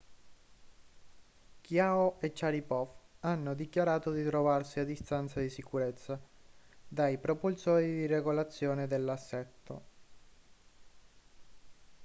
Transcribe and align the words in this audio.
chiao 1.61 2.05
e 2.21 2.31
sharipov 2.35 2.89
hanno 3.19 3.53
dichiarato 3.53 4.09
di 4.11 4.25
trovarsi 4.25 4.79
a 4.79 4.83
distanza 4.83 5.39
di 5.39 5.49
sicurezza 5.51 6.19
dai 6.87 7.19
propulsori 7.19 7.85
di 7.85 8.05
regolazione 8.07 8.87
dell'assetto 8.87 9.81